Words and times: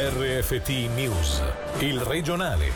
RFT 0.00 0.68
News, 0.94 1.42
il 1.80 1.98
regionale. 1.98 2.70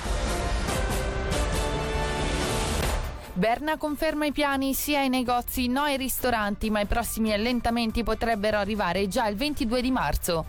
Berna 3.33 3.77
conferma 3.77 4.27
i 4.27 4.33
piani 4.33 4.75
sia 4.75 4.99
ai 4.99 5.09
negozi, 5.09 5.69
no 5.69 5.83
ai 5.83 5.97
ristoranti, 5.97 6.69
ma 6.69 6.81
i 6.81 6.87
prossimi 6.87 7.33
allentamenti 7.33 8.03
potrebbero 8.03 8.57
arrivare 8.59 9.07
già 9.07 9.29
il 9.29 9.37
22 9.37 9.81
di 9.81 9.93
marzo. 9.93 10.47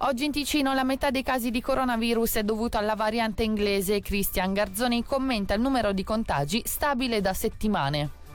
Oggi 0.00 0.26
in 0.26 0.32
Ticino 0.32 0.74
la 0.74 0.84
metà 0.84 1.10
dei 1.10 1.22
casi 1.22 1.50
di 1.50 1.62
coronavirus 1.62 2.34
è 2.34 2.42
dovuto 2.42 2.76
alla 2.76 2.94
variante 2.94 3.42
inglese. 3.42 4.00
Cristian 4.00 4.52
Garzoni 4.52 5.02
commenta 5.02 5.54
il 5.54 5.62
numero 5.62 5.92
di 5.92 6.04
contagi 6.04 6.60
stabile 6.66 7.22
da 7.22 7.32
settimane. 7.32 8.25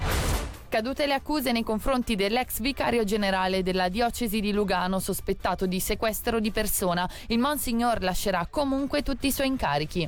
Cadute 0.71 1.05
le 1.05 1.15
accuse 1.15 1.51
nei 1.51 1.63
confronti 1.63 2.15
dell'ex 2.15 2.61
vicario 2.61 3.03
generale 3.03 3.61
della 3.61 3.89
diocesi 3.89 4.39
di 4.39 4.53
Lugano 4.53 4.99
sospettato 4.99 5.65
di 5.65 5.81
sequestro 5.81 6.39
di 6.39 6.49
persona. 6.49 7.09
Il 7.27 7.39
Monsignor 7.39 8.01
lascerà 8.01 8.47
comunque 8.49 9.01
tutti 9.03 9.27
i 9.27 9.33
suoi 9.33 9.47
incarichi. 9.47 10.07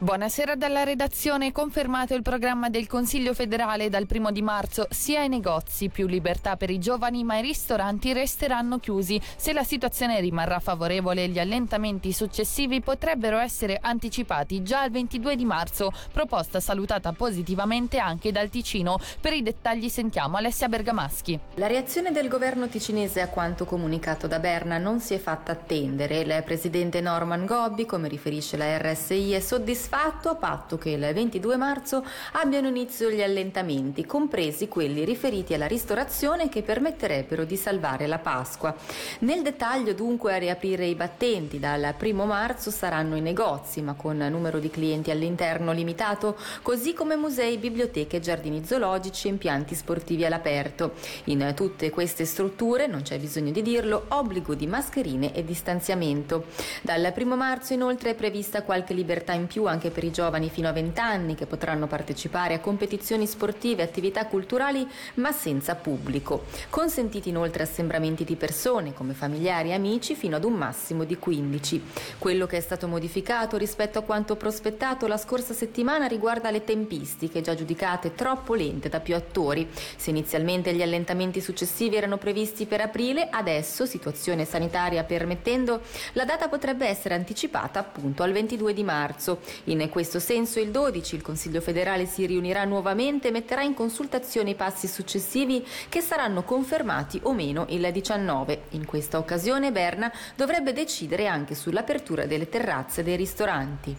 Buonasera 0.00 0.54
dalla 0.54 0.84
redazione. 0.84 1.50
Confermato 1.50 2.14
il 2.14 2.22
programma 2.22 2.70
del 2.70 2.86
Consiglio 2.86 3.34
federale 3.34 3.88
dal 3.88 4.06
primo 4.06 4.30
di 4.30 4.42
marzo. 4.42 4.86
Sia 4.90 5.24
i 5.24 5.28
negozi, 5.28 5.88
più 5.88 6.06
libertà 6.06 6.56
per 6.56 6.70
i 6.70 6.78
giovani, 6.78 7.24
ma 7.24 7.38
i 7.38 7.42
ristoranti 7.42 8.12
resteranno 8.12 8.78
chiusi. 8.78 9.20
Se 9.34 9.52
la 9.52 9.64
situazione 9.64 10.20
rimarrà 10.20 10.60
favorevole, 10.60 11.26
gli 11.26 11.40
allentamenti 11.40 12.12
successivi 12.12 12.80
potrebbero 12.80 13.38
essere 13.38 13.76
anticipati 13.82 14.62
già 14.62 14.82
al 14.82 14.92
22 14.92 15.34
di 15.34 15.44
marzo. 15.44 15.90
Proposta 16.12 16.60
salutata 16.60 17.10
positivamente 17.10 17.98
anche 17.98 18.30
dal 18.30 18.50
Ticino. 18.50 19.00
Per 19.20 19.32
i 19.32 19.42
dettagli 19.42 19.88
sentiamo 19.88 20.36
Alessia 20.36 20.68
Bergamaschi. 20.68 21.40
La 21.56 21.66
reazione 21.66 22.12
del 22.12 22.28
governo 22.28 22.68
ticinese 22.68 23.20
a 23.20 23.26
quanto 23.26 23.64
comunicato 23.64 24.28
da 24.28 24.38
Berna 24.38 24.78
non 24.78 25.00
si 25.00 25.14
è 25.14 25.18
fatta 25.18 25.50
attendere. 25.50 26.20
Il 26.20 26.42
presidente 26.44 27.00
Norman 27.00 27.46
Gobbi, 27.46 27.84
come 27.84 28.06
riferisce 28.06 28.56
la 28.56 28.78
RSI, 28.78 29.32
è 29.32 29.40
soddisfatto 29.40 29.86
soddisfatto 29.88 30.28
a 30.28 30.34
patto 30.34 30.76
che 30.76 30.90
il 30.90 31.00
22 31.00 31.56
marzo 31.56 32.04
abbiano 32.32 32.68
inizio 32.68 33.10
gli 33.10 33.22
allentamenti, 33.22 34.04
compresi 34.04 34.68
quelli 34.68 35.02
riferiti 35.04 35.54
alla 35.54 35.66
ristorazione 35.66 36.50
che 36.50 36.62
permetterebbero 36.62 37.44
di 37.44 37.56
salvare 37.56 38.06
la 38.06 38.18
Pasqua. 38.18 38.74
Nel 39.20 39.40
dettaglio 39.40 39.94
dunque 39.94 40.34
a 40.34 40.38
riaprire 40.38 40.84
i 40.84 40.94
battenti 40.94 41.58
dal 41.58 41.94
1 41.98 42.26
marzo 42.26 42.70
saranno 42.70 43.16
i 43.16 43.22
negozi, 43.22 43.80
ma 43.80 43.94
con 43.94 44.18
numero 44.18 44.58
di 44.58 44.68
clienti 44.68 45.10
all'interno 45.10 45.72
limitato, 45.72 46.36
così 46.60 46.92
come 46.92 47.16
musei, 47.16 47.56
biblioteche, 47.56 48.20
giardini 48.20 48.66
zoologici 48.66 49.28
e 49.28 49.30
impianti 49.30 49.74
sportivi 49.74 50.26
all'aperto. 50.26 50.92
In 51.24 51.52
tutte 51.56 51.88
queste 51.88 52.26
strutture, 52.26 52.86
non 52.86 53.00
c'è 53.02 53.18
bisogno 53.18 53.52
di 53.52 53.62
dirlo, 53.62 54.04
obbligo 54.08 54.54
di 54.54 54.66
mascherine 54.66 55.32
e 55.32 55.44
distanziamento. 55.44 56.46
Dal 56.82 57.14
1 57.16 57.36
marzo 57.36 57.72
inoltre 57.72 58.10
è 58.10 58.14
prevista 58.14 58.62
qualche 58.62 58.92
libertà 58.92 59.32
in 59.32 59.46
più 59.46 59.64
anche 59.64 59.77
anche 59.78 59.90
per 59.90 60.02
i 60.02 60.10
giovani 60.10 60.50
fino 60.50 60.68
a 60.68 60.72
20 60.72 60.98
anni 60.98 61.34
che 61.36 61.46
potranno 61.46 61.86
partecipare 61.86 62.54
a 62.54 62.60
competizioni 62.60 63.26
sportive 63.28 63.82
e 63.82 63.84
attività 63.84 64.26
culturali 64.26 64.86
ma 65.14 65.30
senza 65.30 65.76
pubblico. 65.76 66.46
Consentiti 66.68 67.28
inoltre 67.28 67.62
assembramenti 67.62 68.24
di 68.24 68.34
persone 68.34 68.92
come 68.92 69.14
familiari 69.14 69.70
e 69.70 69.74
amici 69.74 70.16
fino 70.16 70.34
ad 70.34 70.42
un 70.44 70.54
massimo 70.54 71.04
di 71.04 71.16
15. 71.16 71.82
Quello 72.18 72.46
che 72.46 72.56
è 72.56 72.60
stato 72.60 72.88
modificato 72.88 73.56
rispetto 73.56 74.00
a 74.00 74.02
quanto 74.02 74.34
prospettato 74.34 75.06
la 75.06 75.16
scorsa 75.16 75.54
settimana 75.54 76.06
riguarda 76.06 76.50
le 76.50 76.64
tempistiche 76.64 77.40
già 77.40 77.54
giudicate 77.54 78.16
troppo 78.16 78.54
lente 78.54 78.88
da 78.88 78.98
più 78.98 79.14
attori. 79.14 79.68
Se 79.96 80.10
inizialmente 80.10 80.74
gli 80.74 80.82
allentamenti 80.82 81.40
successivi 81.40 81.94
erano 81.94 82.16
previsti 82.16 82.66
per 82.66 82.80
aprile, 82.80 83.28
adesso, 83.30 83.86
situazione 83.86 84.44
sanitaria 84.44 85.04
permettendo, 85.04 85.82
la 86.14 86.24
data 86.24 86.48
potrebbe 86.48 86.86
essere 86.88 87.14
anticipata 87.14 87.78
appunto 87.78 88.24
al 88.24 88.32
22 88.32 88.74
di 88.74 88.82
marzo. 88.82 89.38
In 89.68 89.86
questo 89.90 90.18
senso 90.18 90.60
il 90.60 90.70
12 90.70 91.14
il 91.14 91.20
Consiglio 91.20 91.60
federale 91.60 92.06
si 92.06 92.24
riunirà 92.24 92.64
nuovamente 92.64 93.28
e 93.28 93.30
metterà 93.30 93.60
in 93.60 93.74
consultazione 93.74 94.50
i 94.50 94.54
passi 94.54 94.86
successivi 94.86 95.62
che 95.90 96.00
saranno 96.00 96.42
confermati 96.42 97.20
o 97.24 97.34
meno 97.34 97.66
il 97.68 97.86
19. 97.92 98.62
In 98.70 98.86
questa 98.86 99.18
occasione 99.18 99.70
Berna 99.70 100.10
dovrebbe 100.36 100.72
decidere 100.72 101.26
anche 101.26 101.54
sull'apertura 101.54 102.24
delle 102.24 102.48
terrazze 102.48 103.02
dei 103.02 103.16
ristoranti. 103.16 103.94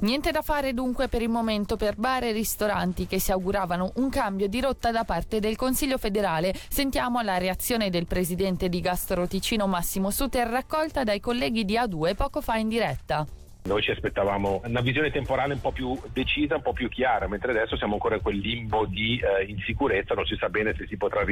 Niente 0.00 0.30
da 0.30 0.42
fare 0.42 0.74
dunque 0.74 1.08
per 1.08 1.22
il 1.22 1.30
momento 1.30 1.76
per 1.76 1.96
bar 1.96 2.24
e 2.24 2.32
ristoranti 2.32 3.06
che 3.06 3.18
si 3.18 3.32
auguravano 3.32 3.92
un 3.96 4.10
cambio 4.10 4.46
di 4.46 4.60
rotta 4.60 4.90
da 4.90 5.04
parte 5.04 5.40
del 5.40 5.56
Consiglio 5.56 5.96
federale. 5.96 6.54
Sentiamo 6.68 7.22
la 7.22 7.38
reazione 7.38 7.88
del 7.88 8.06
presidente 8.06 8.68
di 8.68 8.80
Gastro 8.82 9.26
Ticino 9.26 9.66
Massimo 9.66 10.10
Suter 10.10 10.46
raccolta 10.46 11.02
dai 11.02 11.18
colleghi 11.18 11.64
di 11.64 11.76
A2 11.76 12.14
poco 12.14 12.42
fa 12.42 12.56
in 12.56 12.68
diretta. 12.68 13.26
Noi 13.68 13.82
ci 13.82 13.90
aspettavamo 13.90 14.62
una 14.64 14.80
visione 14.80 15.10
temporale 15.10 15.52
un 15.52 15.60
po' 15.60 15.72
più 15.72 15.94
decisa, 16.14 16.56
un 16.56 16.62
po' 16.62 16.72
più 16.72 16.88
chiara, 16.88 17.28
mentre 17.28 17.50
adesso 17.50 17.76
siamo 17.76 17.92
ancora 17.92 18.14
in 18.14 18.22
quel 18.22 18.38
limbo 18.38 18.86
di 18.86 19.20
eh, 19.20 19.44
insicurezza, 19.44 20.14
non 20.14 20.24
si 20.24 20.36
sa 20.36 20.48
bene 20.48 20.74
se 20.74 20.86
si 20.86 20.96
potrà 20.96 21.22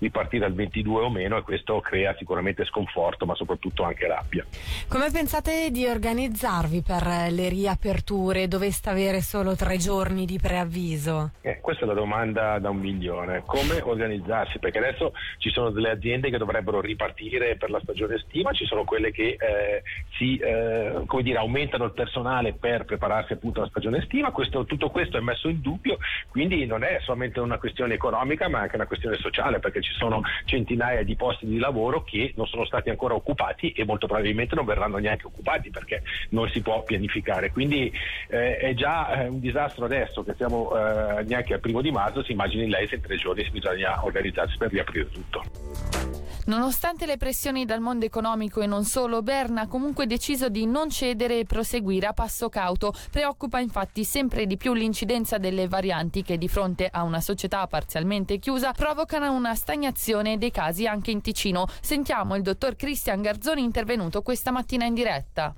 ripartire 0.00 0.44
al 0.44 0.52
22 0.52 1.02
o 1.04 1.10
meno 1.10 1.36
e 1.36 1.42
questo 1.42 1.78
crea 1.78 2.12
sicuramente 2.18 2.64
sconforto, 2.64 3.24
ma 3.24 3.36
soprattutto 3.36 3.84
anche 3.84 4.08
rabbia. 4.08 4.44
Come 4.88 5.12
pensate 5.12 5.70
di 5.70 5.86
organizzarvi 5.86 6.82
per 6.82 7.06
le 7.30 7.48
riaperture? 7.48 8.48
Doveste 8.48 8.90
avere 8.90 9.20
solo 9.20 9.54
tre 9.54 9.76
giorni 9.76 10.24
di 10.26 10.40
preavviso? 10.40 11.34
Eh, 11.40 11.60
questa 11.60 11.84
è 11.84 11.86
la 11.86 11.94
domanda 11.94 12.58
da 12.58 12.70
un 12.70 12.78
milione. 12.78 13.44
Come 13.46 13.80
organizzarsi? 13.80 14.58
Perché 14.58 14.78
adesso 14.78 15.12
ci 15.38 15.50
sono 15.50 15.70
delle 15.70 15.90
aziende 15.90 16.30
che 16.30 16.38
dovrebbero 16.38 16.80
ripartire 16.80 17.54
per 17.54 17.70
la 17.70 17.78
stagione 17.80 18.16
estiva, 18.16 18.50
ci 18.52 18.64
sono 18.64 18.82
quelle 18.82 19.12
che 19.12 19.36
eh, 19.38 19.82
si, 20.16 20.36
eh, 20.36 21.02
come 21.06 21.22
dire, 21.22 21.38
aumentano 21.38 21.58
aumentano 21.60 21.84
il 21.84 21.92
personale 21.92 22.54
per 22.54 22.84
prepararsi 22.84 23.34
appunto 23.34 23.60
alla 23.60 23.68
stagione 23.68 23.98
estiva, 23.98 24.30
questo, 24.30 24.64
tutto 24.64 24.90
questo 24.90 25.18
è 25.18 25.20
messo 25.20 25.48
in 25.48 25.60
dubbio, 25.60 25.98
quindi 26.28 26.64
non 26.64 26.82
è 26.82 26.98
solamente 27.02 27.40
una 27.40 27.58
questione 27.58 27.94
economica 27.94 28.48
ma 28.48 28.60
anche 28.60 28.76
una 28.76 28.86
questione 28.86 29.16
sociale 29.16 29.58
perché 29.58 29.82
ci 29.82 29.92
sono 29.92 30.22
centinaia 30.46 31.02
di 31.04 31.16
posti 31.16 31.46
di 31.46 31.58
lavoro 31.58 32.02
che 32.02 32.32
non 32.36 32.46
sono 32.46 32.64
stati 32.64 32.88
ancora 32.88 33.14
occupati 33.14 33.72
e 33.72 33.84
molto 33.84 34.06
probabilmente 34.06 34.54
non 34.54 34.64
verranno 34.64 34.96
neanche 34.96 35.26
occupati 35.26 35.70
perché 35.70 36.02
non 36.30 36.48
si 36.48 36.62
può 36.62 36.82
pianificare, 36.82 37.50
quindi 37.50 37.92
eh, 38.28 38.56
è 38.56 38.74
già 38.74 39.22
eh, 39.22 39.28
un 39.28 39.40
disastro 39.40 39.84
adesso 39.84 40.22
che 40.22 40.34
siamo 40.36 40.72
eh, 40.74 41.24
neanche 41.24 41.54
al 41.54 41.60
primo 41.60 41.82
di 41.82 41.90
marzo, 41.90 42.22
si 42.22 42.32
immagini 42.32 42.68
lei 42.68 42.86
se 42.86 42.94
in 42.96 43.02
tre 43.02 43.16
giorni 43.16 43.48
bisogna 43.50 44.02
organizzarsi 44.04 44.56
per 44.56 44.70
riaprire 44.70 45.08
tutto. 45.10 46.19
Nonostante 46.50 47.06
le 47.06 47.16
pressioni 47.16 47.64
dal 47.64 47.78
mondo 47.78 48.06
economico 48.06 48.60
e 48.60 48.66
non 48.66 48.82
solo, 48.82 49.22
Berna 49.22 49.60
ha 49.60 49.66
comunque 49.68 50.08
deciso 50.08 50.48
di 50.48 50.66
non 50.66 50.90
cedere 50.90 51.38
e 51.38 51.44
proseguire 51.44 52.08
a 52.08 52.12
passo 52.12 52.48
cauto. 52.48 52.92
Preoccupa 53.08 53.60
infatti 53.60 54.02
sempre 54.02 54.46
di 54.46 54.56
più 54.56 54.74
l'incidenza 54.74 55.38
delle 55.38 55.68
varianti 55.68 56.24
che 56.24 56.38
di 56.38 56.48
fronte 56.48 56.88
a 56.90 57.04
una 57.04 57.20
società 57.20 57.64
parzialmente 57.68 58.40
chiusa 58.40 58.72
provocano 58.72 59.30
una 59.32 59.54
stagnazione 59.54 60.38
dei 60.38 60.50
casi 60.50 60.88
anche 60.88 61.12
in 61.12 61.20
Ticino. 61.20 61.68
Sentiamo 61.80 62.34
il 62.34 62.42
dottor 62.42 62.74
Cristian 62.74 63.22
Garzoni 63.22 63.62
intervenuto 63.62 64.20
questa 64.20 64.50
mattina 64.50 64.84
in 64.86 64.94
diretta. 64.94 65.54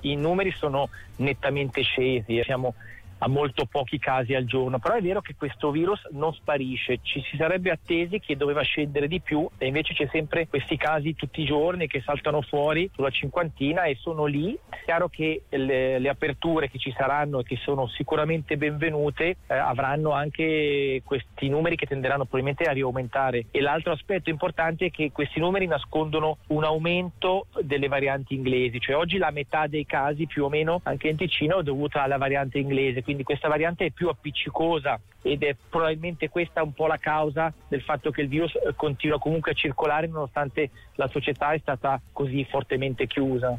I 0.00 0.14
numeri 0.14 0.52
sono 0.52 0.90
nettamente 1.16 1.80
scesi, 1.80 2.42
siamo 2.44 2.74
a 3.18 3.28
molto 3.28 3.66
pochi 3.66 3.98
casi 3.98 4.34
al 4.34 4.44
giorno, 4.44 4.78
però 4.78 4.94
è 4.94 5.02
vero 5.02 5.20
che 5.20 5.34
questo 5.36 5.70
virus 5.70 6.00
non 6.12 6.32
sparisce, 6.32 7.00
ci 7.02 7.22
si 7.22 7.36
sarebbe 7.36 7.70
attesi 7.70 8.20
che 8.20 8.36
doveva 8.36 8.62
scendere 8.62 9.08
di 9.08 9.20
più 9.20 9.48
e 9.58 9.66
invece 9.66 9.94
c'è 9.94 10.08
sempre 10.10 10.46
questi 10.48 10.76
casi 10.76 11.14
tutti 11.14 11.42
i 11.42 11.44
giorni 11.44 11.86
che 11.86 12.00
saltano 12.00 12.42
fuori 12.42 12.90
sulla 12.94 13.10
cinquantina 13.10 13.84
e 13.84 13.96
sono 13.96 14.24
lì. 14.26 14.56
È 14.68 14.76
chiaro 14.84 15.08
che 15.08 15.42
le, 15.48 15.98
le 15.98 16.08
aperture 16.08 16.70
che 16.70 16.78
ci 16.78 16.92
saranno 16.96 17.40
e 17.40 17.42
che 17.44 17.56
sono 17.56 17.88
sicuramente 17.88 18.56
benvenute 18.56 19.36
eh, 19.46 19.54
avranno 19.54 20.12
anche 20.12 21.02
questi 21.04 21.48
numeri 21.48 21.76
che 21.76 21.86
tenderanno 21.86 22.24
probabilmente 22.24 22.64
a 22.64 22.72
riaumentare 22.72 23.46
e 23.50 23.60
l'altro 23.60 23.92
aspetto 23.92 24.30
importante 24.30 24.86
è 24.86 24.90
che 24.90 25.10
questi 25.12 25.40
numeri 25.40 25.66
nascondono 25.66 26.38
un 26.48 26.64
aumento 26.64 27.46
delle 27.62 27.88
varianti 27.88 28.34
inglesi, 28.34 28.80
cioè 28.80 28.96
oggi 28.96 29.18
la 29.18 29.30
metà 29.30 29.66
dei 29.66 29.86
casi 29.86 30.26
più 30.26 30.44
o 30.44 30.48
meno 30.48 30.80
anche 30.84 31.08
in 31.08 31.16
Ticino 31.16 31.60
è 31.60 31.62
dovuta 31.62 32.02
alla 32.02 32.18
variante 32.18 32.58
inglese 32.58 33.02
quindi 33.08 33.24
questa 33.24 33.48
variante 33.48 33.86
è 33.86 33.90
più 33.90 34.08
appiccicosa 34.08 35.00
ed 35.22 35.42
è 35.42 35.56
probabilmente 35.70 36.28
questa 36.28 36.62
un 36.62 36.74
po' 36.74 36.86
la 36.86 36.98
causa 36.98 37.50
del 37.66 37.80
fatto 37.80 38.10
che 38.10 38.20
il 38.20 38.28
virus 38.28 38.54
eh, 38.54 38.74
continua 38.76 39.18
comunque 39.18 39.52
a 39.52 39.54
circolare 39.54 40.08
nonostante 40.08 40.68
la 40.96 41.08
società 41.08 41.52
è 41.52 41.58
stata 41.58 41.98
così 42.12 42.44
fortemente 42.44 43.06
chiusa. 43.06 43.56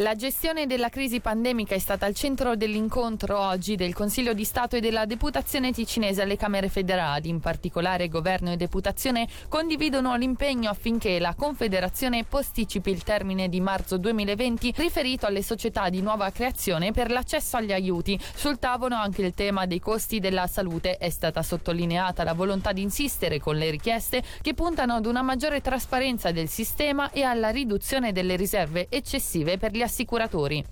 La 0.00 0.14
gestione 0.14 0.66
della 0.66 0.90
crisi 0.90 1.20
pandemica 1.20 1.74
è 1.74 1.78
stata 1.78 2.04
al 2.04 2.14
centro 2.14 2.54
dell'incontro 2.54 3.40
oggi 3.40 3.76
del 3.76 3.94
Consiglio 3.94 4.34
di 4.34 4.44
Stato 4.44 4.76
e 4.76 4.80
della 4.80 5.06
Deputazione 5.06 5.72
ticinese 5.72 6.20
alle 6.20 6.36
Camere 6.36 6.68
federali. 6.68 7.30
In 7.30 7.40
particolare 7.40 8.08
Governo 8.08 8.52
e 8.52 8.58
Deputazione 8.58 9.26
condividono 9.48 10.14
l'impegno 10.16 10.68
affinché 10.68 11.18
la 11.18 11.34
Confederazione 11.34 12.24
posticipi 12.24 12.90
il 12.90 13.04
termine 13.04 13.48
di 13.48 13.58
marzo 13.62 13.96
2020 13.96 14.74
riferito 14.76 15.24
alle 15.24 15.42
società 15.42 15.88
di 15.88 16.02
nuova 16.02 16.30
creazione 16.30 16.92
per 16.92 17.10
l'accesso 17.10 17.56
agli 17.56 17.72
aiuti. 17.72 18.20
Sul 18.34 18.58
tavolo 18.58 18.96
anche 18.96 19.22
il 19.22 19.32
tema 19.32 19.64
dei 19.64 19.80
costi 19.80 20.20
della 20.20 20.46
salute. 20.46 20.98
È 20.98 21.08
stata 21.08 21.42
sottolineata 21.42 22.22
la 22.22 22.34
volontà 22.34 22.72
di 22.72 22.82
insistere 22.82 23.38
con 23.38 23.56
le 23.56 23.70
richieste 23.70 24.22
che 24.42 24.52
puntano 24.52 24.96
ad 24.96 25.06
una 25.06 25.22
maggiore 25.22 25.62
trasparenza 25.62 26.32
del 26.32 26.48
sistema 26.50 27.10
e 27.12 27.22
alla 27.22 27.48
riduzione 27.48 28.12
delle 28.12 28.36
riserve 28.36 28.88
eccessive 28.90 29.56
per 29.56 29.72
gli 29.72 29.84
assicuratori. 29.86 30.64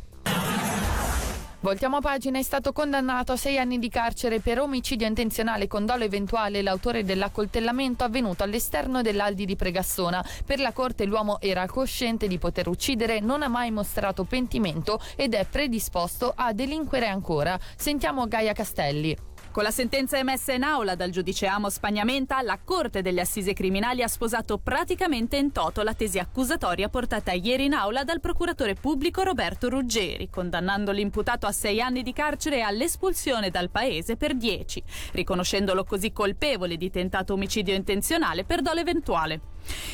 Voltiamo 1.65 1.99
pagina, 2.01 2.39
è 2.39 2.43
stato 2.43 2.73
condannato 2.73 3.33
a 3.33 3.37
sei 3.37 3.57
anni 3.57 3.79
di 3.79 3.89
carcere 3.89 4.41
per 4.41 4.61
omicidio 4.61 5.07
intenzionale 5.07 5.67
con 5.67 5.87
dolo 5.87 6.05
eventuale 6.05 6.61
l'autore 6.61 7.05
dell'accoltellamento 7.05 8.05
avvenuto 8.05 8.43
all'esterno 8.43 9.01
dell'Aldi 9.01 9.47
di 9.47 9.57
Pregassona. 9.57 10.23
Per 10.45 10.61
la 10.61 10.73
Corte 10.73 11.07
l'uomo 11.07 11.41
era 11.41 11.65
cosciente 11.67 12.29
di 12.29 12.37
poter 12.37 12.69
uccidere, 12.69 13.21
non 13.21 13.43
ha 13.43 13.49
mai 13.49 13.71
mostrato 13.71 14.25
pentimento 14.25 15.01
ed 15.17 15.33
è 15.33 15.47
predisposto 15.47 16.35
a 16.37 16.53
delinquere 16.53 17.09
ancora. 17.09 17.59
Sentiamo 17.77 18.29
Gaia 18.29 18.53
Castelli. 18.53 19.34
Con 19.55 19.63
la 19.63 19.71
sentenza 19.71 20.19
emessa 20.19 20.53
in 20.53 20.65
aula 20.65 20.97
dal 20.97 21.11
giudice 21.11 21.47
Amos 21.47 21.75
Spagnamenta, 21.75 22.43
la 22.43 22.59
Corte 22.65 23.03
delle 23.03 23.21
Assise 23.21 23.53
Criminali 23.53 24.03
ha 24.03 24.09
sposato 24.09 24.59
praticamente 24.59 25.37
in 25.37 25.53
toto 25.53 25.83
la 25.83 25.95
tesi 25.95 26.19
accusatoria 26.19 26.89
portata 26.89 27.31
ieri 27.31 27.67
in 27.67 27.73
aula 27.73 28.03
dal 28.03 28.19
procuratore 28.19 28.75
pubblico 28.75 29.23
Roberto 29.23 29.69
Ruggeri, 29.69 30.29
condannando 30.29 30.91
l'imputato 30.91 31.47
a 31.47 31.53
sei 31.53 31.81
anni 31.81 32.03
di 32.03 32.13
carcere 32.13 32.57
e 32.57 32.63
all'espulsione 32.63 33.51
dal 33.51 33.71
paese 33.71 34.17
per 34.17 34.35
dieci, 34.35 34.83
riconoscendolo 35.13 35.85
così 35.85 36.11
colpevole 36.11 36.77
di 36.77 36.91
tentato 36.91 37.35
omicidio 37.35 37.75
intenzionale 37.75 38.43
per 38.43 38.61
dolo 38.61 38.81
eventuale. 38.81 39.41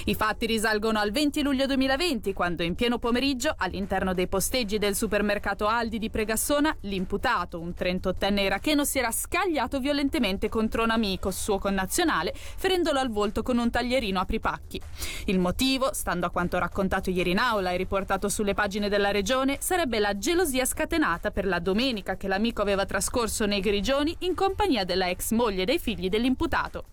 I 0.06 0.16
fatti 0.16 0.46
risalgono 0.46 0.98
al 0.98 1.12
20 1.12 1.42
luglio 1.42 1.66
2020, 1.66 2.32
quando 2.32 2.64
in 2.64 2.74
pieno 2.74 2.98
pomeriggio, 2.98 3.54
all'interno 3.56 4.14
dei 4.14 4.26
posteggi 4.26 4.78
del 4.78 4.96
supermercato 4.96 5.68
Aldi 5.68 5.98
di 5.98 6.10
Pregassona, 6.10 6.76
l'imputato, 6.80 7.60
un 7.60 7.72
38enne 7.78 8.40
iracheno, 8.40 8.84
si 8.84 8.98
era 8.98 9.12
scagliato 9.12 9.50
violentemente 9.81 10.49
contro 10.49 10.82
un 10.82 10.91
amico, 10.91 11.31
suo 11.31 11.58
connazionale, 11.58 12.32
ferendolo 12.35 12.99
al 12.99 13.11
volto 13.11 13.43
con 13.43 13.58
un 13.58 13.70
taglierino 13.70 14.20
apripacchi. 14.20 14.81
Il 15.26 15.38
motivo, 15.38 15.93
stando 15.93 16.26
a 16.26 16.31
quanto 16.31 16.58
raccontato 16.58 17.11
ieri 17.11 17.31
in 17.31 17.38
aula 17.38 17.70
e 17.70 17.76
riportato 17.76 18.29
sulle 18.29 18.55
pagine 18.55 18.88
della 18.88 19.11
regione, 19.11 19.58
sarebbe 19.61 19.99
la 19.99 20.17
gelosia 20.17 20.64
scatenata 20.64 21.31
per 21.31 21.47
la 21.47 21.58
domenica 21.58 22.17
che 22.17 22.29
l'amico 22.29 22.62
aveva 22.62 22.87
trascorso 22.87 23.47
nei 23.47 23.61
Grigioni 23.61 24.14
in 24.20 24.35
compagnia 24.35 24.85
della 24.85 25.08
ex 25.08 25.32
moglie 25.32 25.62
e 25.62 25.67
dei 25.67 25.79
figli 25.79 26.08
dell'imputato. 26.08 26.85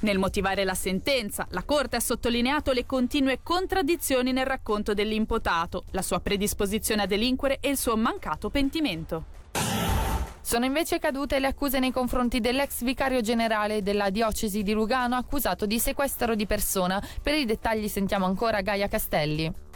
Nel 0.00 0.18
motivare 0.18 0.64
la 0.64 0.74
sentenza, 0.74 1.46
la 1.50 1.62
Corte 1.64 1.96
ha 1.96 2.00
sottolineato 2.00 2.72
le 2.72 2.86
continue 2.86 3.40
contraddizioni 3.42 4.32
nel 4.32 4.46
racconto 4.46 4.94
dell'imputato, 4.94 5.84
la 5.90 6.02
sua 6.02 6.20
predisposizione 6.20 7.02
a 7.02 7.06
delinquere 7.06 7.58
e 7.60 7.70
il 7.70 7.76
suo 7.76 7.96
mancato 7.96 8.50
pentimento. 8.50 9.39
Sono 10.50 10.64
invece 10.64 10.98
cadute 10.98 11.38
le 11.38 11.46
accuse 11.46 11.78
nei 11.78 11.92
confronti 11.92 12.40
dell'ex 12.40 12.82
vicario 12.82 13.20
generale 13.20 13.82
della 13.82 14.10
diocesi 14.10 14.64
di 14.64 14.72
Lugano 14.72 15.14
accusato 15.14 15.64
di 15.64 15.78
sequestro 15.78 16.34
di 16.34 16.44
persona. 16.44 17.00
Per 17.22 17.34
i 17.34 17.44
dettagli 17.44 17.86
sentiamo 17.86 18.26
ancora 18.26 18.60
Gaia 18.60 18.88
Castelli. 18.88 19.69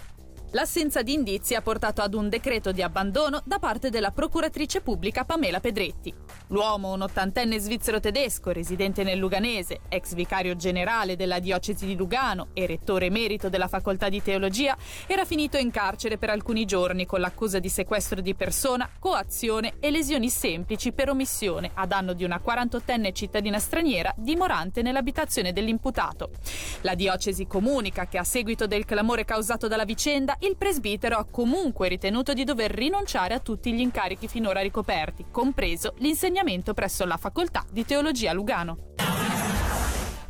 L'assenza 0.55 1.03
di 1.03 1.12
indizi 1.12 1.56
ha 1.56 1.62
portato 1.62 2.01
ad 2.01 2.15
un 2.15 2.29
decreto 2.29 2.71
di 2.71 2.81
abbandono 2.81 3.43
da 3.45 3.59
parte 3.59 3.91
della 3.91 4.12
procuratrice 4.12 4.83
pubblica 4.83 5.25
Pamela 5.25 5.59
Pedretti. 5.59 6.15
L'uomo, 6.49 6.93
un 6.93 7.03
ottantenne 7.03 7.59
svizzero 7.59 7.99
tedesco 7.99 8.53
residente 8.53 9.03
nel 9.03 9.19
Luganese, 9.19 9.81
ex 9.89 10.15
vicario 10.15 10.55
generale 10.55 11.17
della 11.17 11.41
diocesi 11.41 11.87
di 11.87 11.97
Lugano 11.97 12.51
e 12.53 12.67
rettore 12.67 13.06
emerito 13.06 13.49
della 13.49 13.67
facoltà 13.67 14.09
di 14.09 14.23
teologia, 14.23 14.77
era 15.09 15.25
finito 15.25 15.56
in 15.56 15.73
carcere 15.73 16.19
per 16.19 16.31
alcuni 16.31 16.65
giorni 16.67 17.05
con 17.05 17.19
l'accusa 17.19 17.59
di 17.59 17.69
sequestro 17.69 18.21
di 18.21 18.37
persona, 18.37 18.89
coazione 19.01 19.75
e 19.81 19.91
lesioni 19.91 20.31
semplici 20.31 20.93
per 20.93 21.09
omissione 21.09 21.73
a 21.75 21.85
danno 21.85 22.12
di 22.12 22.23
una 22.23 22.41
48enne 22.41 23.12
cittadina 23.12 23.59
straniera 23.59 24.15
dimorante 24.17 24.83
nell'abitazione 24.83 25.53
dell'imputato. 25.53 26.31
La 26.83 26.95
diocesi 26.95 27.49
comunica 27.49 28.06
che 28.06 28.19
a 28.19 28.25
seguito 28.25 28.69
del 28.69 28.85
clamore 28.85 29.25
causato 29.25 29.67
dalla 29.67 29.85
vicenda 29.85 30.37
il 30.46 30.56
presbitero 30.56 31.17
ha 31.17 31.25
comunque 31.25 31.88
ritenuto 31.88 32.32
di 32.35 32.44
dover 32.44 32.70
rinunciare 32.70 33.35
a 33.35 33.41
tutti 33.41 33.73
gli 33.73 33.81
incarichi 33.81 34.29
finora 34.29 34.61
ricoperti, 34.61 35.26
compreso 35.31 35.94
l'insegnamento 35.99 36.75
presso 36.75 37.05
la 37.05 37.17
facoltà 37.17 37.64
di 37.70 37.85
teologia 37.85 38.32
Lugano. 38.32 38.94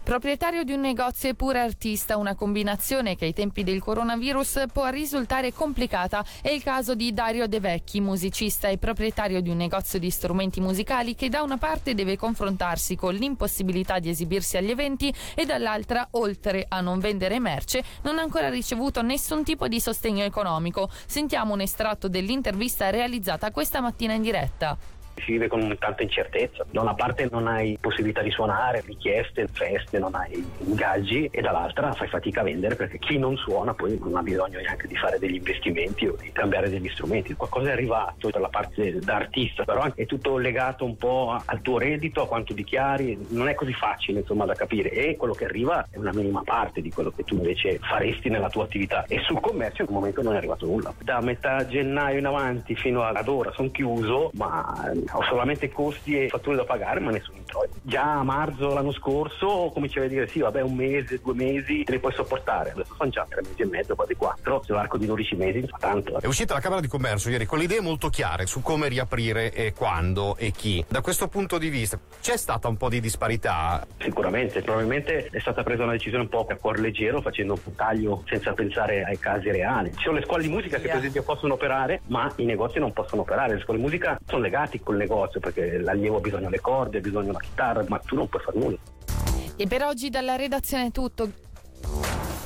Proprietario 0.05 0.65
di 0.65 0.75
un 0.75 0.81
negozio 0.81 1.31
e 1.31 1.35
pure 1.35 1.61
artista, 1.61 2.19
una 2.19 2.35
combinazione 2.35 3.17
che 3.17 3.25
ai 3.25 3.33
tempi 3.33 3.65
del 3.65 3.81
coronavirus 3.81 4.65
può 4.71 4.87
risultare 4.89 5.55
complicata. 5.55 6.23
È 6.43 6.51
il 6.51 6.63
caso 6.63 6.95
di 6.95 7.15
Dario 7.15 7.49
De 7.49 7.59
Vecchi, 7.59 8.03
musicista 8.03 8.69
e 8.69 8.77
proprietario 8.77 9.41
di 9.41 9.49
un 9.49 9.57
negozio 9.57 9.99
di 9.99 10.11
strumenti 10.11 10.61
musicali 10.61 11.15
che 11.15 11.31
da 11.31 11.41
una 11.41 11.57
parte 11.57 11.95
deve 11.95 12.19
confrontarsi 12.19 12.97
con 12.97 13.15
l'impossibilità 13.15 13.99
di 13.99 14.11
esibirsi 14.11 14.59
agli 14.59 14.71
eventi 14.71 15.13
e 15.35 15.47
dall'altra, 15.47 16.07
oltre 16.11 16.67
a 16.69 16.83
non 16.83 16.99
vendere 16.99 17.41
merce, 17.41 17.83
non 18.03 18.19
ha 18.19 18.23
ancora 18.23 18.51
ricevuto 18.51 19.01
nessun 19.01 19.43
tipo 19.43 19.69
di 19.69 19.81
sostegno 19.81 20.23
economico. 20.23 20.91
Sentiamo 21.07 21.55
un 21.55 21.63
estratto 21.63 22.09
dell'intervista 22.09 22.91
realizzata 22.91 23.51
questa 23.51 23.81
mattina 23.81 24.13
in 24.13 24.21
diretta 24.21 24.77
si 25.17 25.33
vive 25.33 25.49
con 25.49 25.77
tanta 25.79 26.03
incertezza. 26.03 26.65
Da 26.71 26.81
una 26.81 26.95
parte 26.95 27.29
non 27.31 27.47
hai 27.47 27.77
possibilità 27.81 28.23
di 28.23 28.31
suonare, 28.31 28.83
richieste, 28.85 29.47
feste, 29.49 29.99
non 29.99 30.15
hai 30.15 30.45
ingaggi 30.65 31.29
e 31.31 31.41
dall'altra 31.41 31.93
fai 31.93 32.09
fatica 32.09 32.41
a 32.41 32.45
vendere 32.45 32.77
perché 32.77 32.99
chi 32.99 33.19
non 33.19 33.37
suona 33.37 33.75
poi 33.75 33.99
non 33.99 34.17
ha 34.17 34.23
bisogno 34.23 34.59
neanche 34.59 34.87
di 34.87 34.97
fare 34.97 35.19
degli 35.19 35.37
investimenti 35.37 36.07
o 36.07 36.17
di 36.21 36.31
cambiare 36.33 36.69
degli 36.69 36.89
strumenti. 36.89 37.35
Qualcosa 37.35 37.69
è 37.69 37.73
arrivato 37.73 38.31
per 38.31 38.41
la 38.41 38.49
parte 38.49 38.99
da 38.99 39.17
artista, 39.17 39.65
però 39.65 39.93
è 39.95 40.07
tutto 40.07 40.37
legato 40.39 40.85
un 40.85 40.97
po' 40.97 41.41
al 41.45 41.61
tuo 41.61 41.79
reddito, 41.79 42.23
a 42.23 42.29
quanto 42.29 42.53
dichiari, 42.53 43.19
non 43.29 43.49
è 43.49 43.55
così 43.55 43.73
facile 43.73 44.21
insomma 44.21 44.45
da 44.45 44.55
capire 44.55 44.91
e 44.91 45.17
quello 45.17 45.35
che 45.35 45.45
arriva 45.45 45.87
è 45.91 45.97
una 45.97 46.13
minima 46.13 46.43
parte 46.45 46.81
di 46.81 46.91
quello 46.91 47.11
che 47.11 47.25
tu 47.25 47.37
invece 47.37 47.79
faresti 47.79 48.29
nella 48.29 48.49
tua 48.49 48.65
attività 48.65 49.05
e 49.07 49.21
sul 49.21 49.41
commercio 49.41 49.83
in 49.83 49.89
un 49.89 49.95
momento 49.95 50.23
non 50.23 50.35
è 50.35 50.37
arrivato 50.37 50.67
nulla. 50.67 50.93
Da 51.01 51.21
metà 51.21 51.67
gennaio 51.67 52.19
in 52.19 52.27
avanti 52.27 52.75
fino 52.75 53.03
ad 53.03 53.29
ora 53.29 53.53
sono 53.53 53.71
chiuso, 53.71 54.31
ma 54.35 54.93
ho 55.13 55.23
solamente 55.25 55.71
costi 55.71 56.25
e 56.25 56.29
fatture 56.29 56.57
da 56.57 56.65
pagare 56.65 57.01
ma 57.01 57.11
nessun 57.11 57.37
introito. 57.37 57.75
Già 57.83 58.19
a 58.19 58.23
marzo 58.23 58.73
l'anno 58.73 58.93
scorso 58.93 59.71
cominciavi 59.73 60.07
a 60.07 60.09
dire 60.09 60.29
sì 60.29 60.41
vabbè 60.41 60.63
un 60.63 60.75
mese, 60.75 61.21
due 61.23 61.35
mesi 61.35 61.85
te 61.85 61.93
li 61.93 61.99
puoi 61.99 62.13
sopportare, 62.13 62.71
adesso 62.71 62.95
sono 62.97 63.11
già 63.11 63.27
tre 63.29 63.43
mesi 63.43 63.63
e 63.63 63.67
mezzo, 63.67 63.95
quasi 63.95 64.15
quattro, 64.15 64.63
sull'arco 64.65 64.99
di 64.99 65.07
12 65.07 65.37
mesi 65.37 65.67
fa 65.67 65.77
tanto. 65.79 66.21
È 66.21 66.27
uscita 66.27 66.55
la 66.55 66.61
Camera 66.61 66.81
di 66.81 66.89
Commercio 66.89 67.31
ieri 67.31 67.47
con 67.47 67.59
le 67.59 67.65
idee 67.65 67.81
molto 67.81 68.09
chiare 68.09 68.47
su 68.47 68.63
come 68.63 68.89
riaprire 68.89 69.53
e 69.53 69.73
quando 69.73 70.37
e 70.37 70.51
chi. 70.51 70.85
Da 70.89 71.01
questo 71.01 71.29
punto 71.29 71.59
di 71.59 71.69
vista 71.69 71.99
c'è 72.21 72.37
stata 72.37 72.69
un 72.69 72.77
po' 72.77 72.89
di 72.89 73.01
disparità? 73.01 73.87
Sicuramente, 73.99 74.63
probabilmente 74.63 75.29
è 75.31 75.39
stata 75.39 75.63
presa 75.63 75.83
una 75.83 75.93
decisione 75.93 76.25
un 76.25 76.29
po' 76.29 76.47
a 76.49 76.55
cuor 76.57 76.79
leggero 76.79 77.21
facendo 77.21 77.59
un 77.63 77.75
taglio 77.75 78.23
senza 78.27 78.53
pensare 78.53 79.05
ai 79.05 79.19
casi 79.19 79.51
reali. 79.51 79.93
Ci 79.95 80.05
sono 80.05 80.19
le 80.19 80.25
scuole 80.25 80.43
di 80.43 80.49
musica 80.49 80.79
che 80.79 80.89
per 80.89 80.97
esempio 80.97 81.23
possono 81.23 81.55
operare 81.55 82.01
ma 82.07 82.33
i 82.37 82.45
negozi 82.45 82.79
non 82.79 82.93
possono 82.93 83.23
operare, 83.23 83.55
le 83.55 83.61
scuole 83.61 83.79
di 83.79 83.85
musica 83.85 84.19
sono 84.27 84.43
legati 84.43 84.81
col 84.95 84.97
negozio 84.97 85.41
perché 85.41 85.79
l'allievo 85.79 86.19
ha 86.19 86.21
bisogno 86.21 86.45
delle 86.45 86.61
corde, 86.61 86.99
ha 86.99 87.01
bisogno 87.01 87.27
della 87.27 87.41
chitarra, 87.41 87.85
ma 87.89 87.99
tu 87.99 88.15
non 88.15 88.29
puoi 88.29 88.43
fare 88.43 88.57
nulla. 88.59 88.77
E 89.57 89.67
per 89.67 89.83
oggi 89.83 90.11
dalla 90.11 90.37
redazione 90.37 90.87
è 90.87 90.91
tutto. 90.91 91.31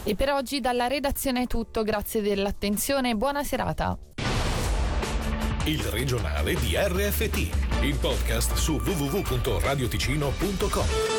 E 0.05 0.15
per 0.15 0.31
oggi 0.31 0.61
dalla 0.61 0.87
redazione 0.87 1.43
è 1.43 1.47
tutto, 1.47 1.83
grazie 1.83 2.23
dell'attenzione 2.23 3.11
e 3.11 3.15
buona 3.15 3.45
serata. 3.45 3.99
Il 5.65 5.83
regionale 5.83 6.55
di 6.55 6.77
RFT, 6.77 7.37
il 7.83 7.99
podcast 8.01 8.55
su 8.55 8.77
www.radioticino.com. 8.77 11.18